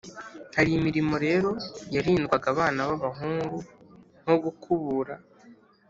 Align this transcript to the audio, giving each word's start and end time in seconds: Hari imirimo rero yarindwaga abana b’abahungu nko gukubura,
Hari 0.55 0.69
imirimo 0.79 1.15
rero 1.25 1.49
yarindwaga 1.95 2.45
abana 2.53 2.81
b’abahungu 2.89 3.57
nko 4.21 4.35
gukubura, 4.43 5.13